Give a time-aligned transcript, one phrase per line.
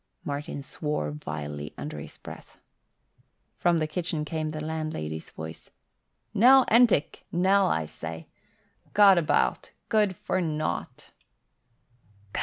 [0.23, 2.57] Martin swore vilely under his breath.
[3.59, 5.69] From the kitchen came the landlady's voice.
[6.33, 8.25] "Nell Entick, Nell, I say!
[8.95, 9.69] Gad about!
[9.89, 11.11] Good for nought!"